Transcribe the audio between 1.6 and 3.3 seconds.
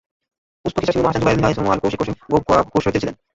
কৌশিক, অসীম গোপ, খোরশেদরা ছিলেন।